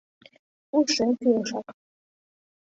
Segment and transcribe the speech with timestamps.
[0.77, 1.67] Ушем кӱлешак.